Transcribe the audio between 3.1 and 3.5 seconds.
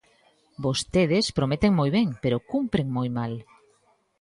mal.